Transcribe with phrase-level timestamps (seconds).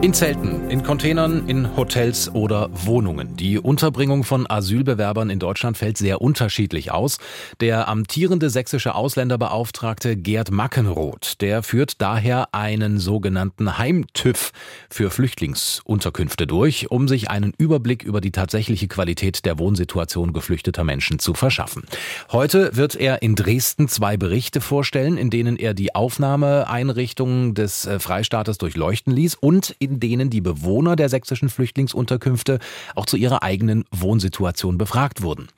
[0.00, 3.34] In Zelten, in Containern, in Hotels oder Wohnungen.
[3.34, 7.18] Die Unterbringung von Asylbewerbern in Deutschland fällt sehr unterschiedlich aus.
[7.58, 14.52] Der amtierende sächsische Ausländerbeauftragte Gerd Mackenroth, der führt daher einen sogenannten Heimtüv
[14.88, 21.18] für Flüchtlingsunterkünfte durch, um sich einen Überblick über die tatsächliche Qualität der Wohnsituation geflüchteter Menschen
[21.18, 21.82] zu verschaffen.
[22.30, 27.98] Heute wird er in Dresden zwei Berichte vorstellen, in denen er die Aufnahmeeinrichtungen des äh,
[27.98, 32.58] Freistaates durchleuchten ließ und denen die Bewohner der sächsischen Flüchtlingsunterkünfte
[32.94, 35.48] auch zu ihrer eigenen Wohnsituation befragt wurden.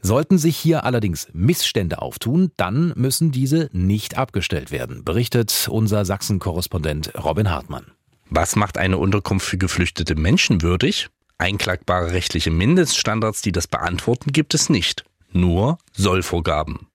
[0.00, 7.12] Sollten sich hier allerdings Missstände auftun, dann müssen diese nicht abgestellt werden, berichtet unser Sachsen-Korrespondent
[7.24, 7.86] Robin Hartmann.
[8.28, 11.08] Was macht eine Unterkunft für geflüchtete Menschen würdig?
[11.38, 15.04] Einklagbare rechtliche Mindeststandards, die das beantworten, gibt es nicht.
[15.32, 16.88] Nur Sollvorgaben.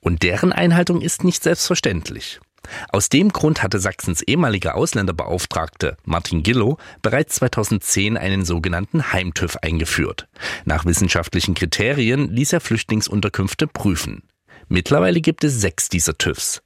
[0.00, 2.40] Und deren Einhaltung ist nicht selbstverständlich.
[2.90, 10.28] Aus dem Grund hatte Sachsens ehemaliger Ausländerbeauftragte Martin Gillow bereits 2010 einen sogenannten Heimtüv eingeführt.
[10.64, 14.22] Nach wissenschaftlichen Kriterien ließ er Flüchtlingsunterkünfte prüfen.
[14.68, 16.62] Mittlerweile gibt es sechs dieser TÜVs.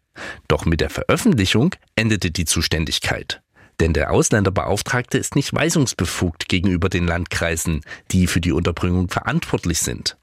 [0.49, 3.43] Doch mit der Veröffentlichung endete die Zuständigkeit.
[3.81, 7.81] Denn der Ausländerbeauftragte ist nicht weisungsbefugt gegenüber den Landkreisen,
[8.13, 10.17] die für die Unterbringung verantwortlich sind.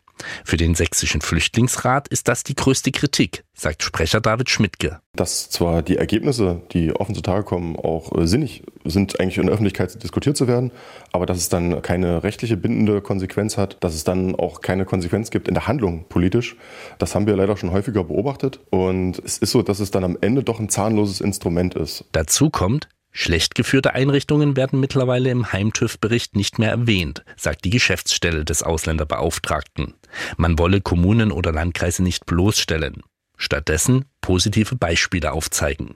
[0.44, 5.00] Für den sächsischen Flüchtlingsrat ist das die größte Kritik, sagt Sprecher David Schmidtke.
[5.14, 9.54] Dass zwar die Ergebnisse, die offen zutage kommen, auch äh, sinnig sind, eigentlich in der
[9.54, 10.72] Öffentlichkeit diskutiert zu werden,
[11.12, 15.32] aber dass es dann keine rechtliche bindende Konsequenz hat, dass es dann auch keine Konsequenz
[15.32, 16.56] gibt in der Handlung politisch,
[16.98, 18.60] das haben wir leider schon häufiger beobachtet.
[18.70, 22.06] Und es ist so, dass es dann am Ende doch ein zahnloses Instrument ist.
[22.12, 28.45] Dazu kommt, Schlecht geführte Einrichtungen werden mittlerweile im Heimtüv-Bericht nicht mehr erwähnt, sagt die Geschäftsstelle
[28.45, 29.94] des Ausländerbeauftragten.
[30.38, 33.03] Man wolle Kommunen oder Landkreise nicht bloßstellen.
[33.38, 35.95] Stattdessen positive Beispiele aufzeigen.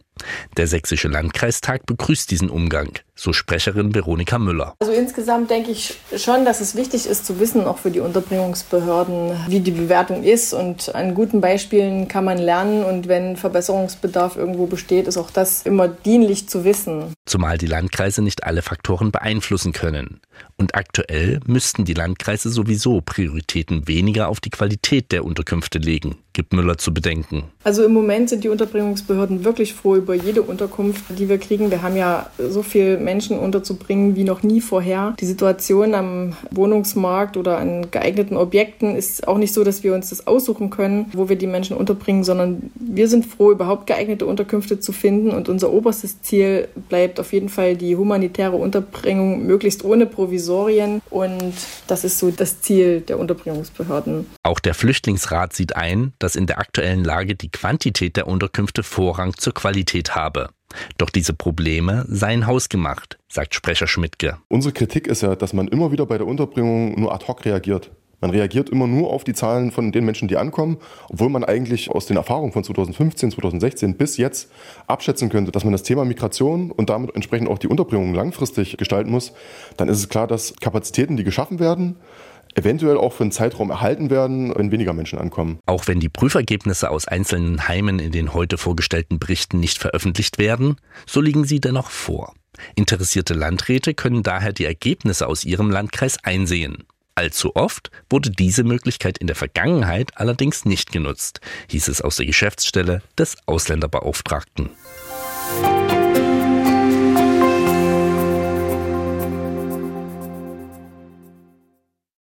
[0.58, 4.74] Der Sächsische Landkreistag begrüßt diesen Umgang, so Sprecherin Veronika Müller.
[4.80, 9.32] Also insgesamt denke ich schon, dass es wichtig ist zu wissen, auch für die Unterbringungsbehörden,
[9.48, 10.54] wie die Bewertung ist.
[10.54, 12.84] Und an guten Beispielen kann man lernen.
[12.84, 17.14] Und wenn Verbesserungsbedarf irgendwo besteht, ist auch das immer dienlich zu wissen.
[17.26, 20.22] Zumal die Landkreise nicht alle Faktoren beeinflussen können.
[20.58, 26.54] Und aktuell müssten die Landkreise sowieso Prioritäten weniger auf die Qualität der Unterkünfte legen, gibt
[26.54, 27.44] Müller zu bedenken.
[27.64, 31.72] Also im Moment sind die Unterbringungsbehörden wirklich froh über jede Unterkunft, die wir kriegen.
[31.72, 35.16] Wir haben ja so viele Menschen unterzubringen wie noch nie vorher.
[35.20, 40.12] Die Situation am Wohnungsmarkt oder an geeigneten Objekten ist auch nicht so, dass wir uns
[40.12, 44.80] das aussuchen können, wo wir die Menschen unterbringen, sondern wir sind froh, überhaupt geeignete Unterkünfte
[44.80, 45.32] zu finden.
[45.32, 51.02] Und unser oberstes Ziel bleibt auf jeden Fall die humanitäre Unterbringung, möglichst ohne Provisorien.
[51.10, 51.54] Und
[51.88, 54.28] das ist so das Ziel der Unterbringungsbehörden.
[54.44, 59.34] Auch der Flüchtlingsrat sieht ein, dass in der aktuellen Lage die Quantität der Unterkünfte Vorrang
[59.36, 60.50] zur Qualität habe.
[60.98, 64.38] Doch diese Probleme seien hausgemacht, sagt Sprecher Schmidtke.
[64.48, 67.92] Unsere Kritik ist ja, dass man immer wieder bei der Unterbringung nur ad hoc reagiert.
[68.22, 70.78] Man reagiert immer nur auf die Zahlen von den Menschen, die ankommen,
[71.10, 74.52] obwohl man eigentlich aus den Erfahrungen von 2015, 2016 bis jetzt
[74.88, 79.12] abschätzen könnte, dass man das Thema Migration und damit entsprechend auch die Unterbringung langfristig gestalten
[79.12, 79.34] muss.
[79.78, 81.98] Dann ist es klar, dass Kapazitäten, die geschaffen werden,
[82.56, 85.60] eventuell auch für einen Zeitraum erhalten werden, wenn weniger Menschen ankommen.
[85.66, 90.78] Auch wenn die Prüfergebnisse aus einzelnen Heimen in den heute vorgestellten Berichten nicht veröffentlicht werden,
[91.06, 92.34] so liegen sie dennoch vor.
[92.76, 96.86] Interessierte Landräte können daher die Ergebnisse aus ihrem Landkreis einsehen.
[97.16, 101.40] Allzu oft wurde diese Möglichkeit in der Vergangenheit allerdings nicht genutzt,
[101.70, 104.70] hieß es aus der Geschäftsstelle des Ausländerbeauftragten.